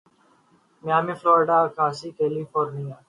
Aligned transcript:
Miami 0.83 1.13
Florida 1.19 1.55
آکسارڈ 1.65 1.93
California 2.17 2.95